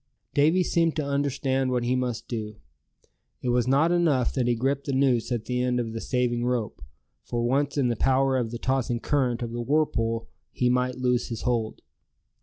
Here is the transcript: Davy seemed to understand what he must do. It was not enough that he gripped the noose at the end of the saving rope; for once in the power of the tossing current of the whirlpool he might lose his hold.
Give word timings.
Davy 0.33 0.63
seemed 0.63 0.95
to 0.95 1.05
understand 1.05 1.69
what 1.69 1.83
he 1.83 1.95
must 1.95 2.27
do. 2.27 2.55
It 3.43 3.49
was 3.49 3.67
not 3.67 3.91
enough 3.91 4.33
that 4.33 4.47
he 4.47 4.55
gripped 4.55 4.87
the 4.87 4.93
noose 4.93 5.31
at 5.31 5.45
the 5.45 5.61
end 5.61 5.79
of 5.79 5.93
the 5.93 6.01
saving 6.01 6.43
rope; 6.43 6.81
for 7.23 7.43
once 7.43 7.77
in 7.77 7.87
the 7.89 7.95
power 7.95 8.35
of 8.35 8.49
the 8.49 8.57
tossing 8.57 8.99
current 8.99 9.43
of 9.43 9.51
the 9.51 9.61
whirlpool 9.61 10.27
he 10.51 10.69
might 10.71 10.97
lose 10.97 11.27
his 11.27 11.43
hold. 11.43 11.83